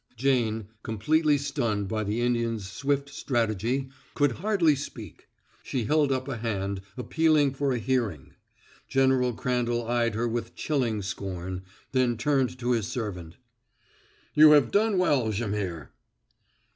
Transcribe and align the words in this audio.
Jane, 0.17 0.67
completely 0.81 1.37
stunned 1.37 1.87
by 1.87 2.03
the 2.03 2.21
Indian's 2.21 2.67
swift 2.67 3.07
strategy, 3.09 3.89
could 4.15 4.31
hardly 4.41 4.75
speak. 4.75 5.27
She 5.61 5.83
held 5.83 6.11
up 6.11 6.27
a 6.27 6.37
hand, 6.37 6.81
appealing 6.97 7.53
for 7.53 7.71
a 7.71 7.77
hearing. 7.77 8.33
General 8.87 9.31
Crandall 9.33 9.87
eyed 9.87 10.15
her 10.15 10.27
with 10.27 10.55
chilling 10.55 11.03
scorn, 11.03 11.61
then 11.91 12.17
turned 12.17 12.57
to 12.57 12.71
his 12.71 12.87
servant. 12.87 13.35
"You 14.33 14.53
have 14.53 14.71
done 14.71 14.97
well, 14.97 15.29
Jaimihr." 15.31 15.91